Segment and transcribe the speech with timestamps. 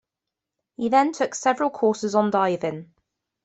[0.77, 2.91] He then took several courses on diving.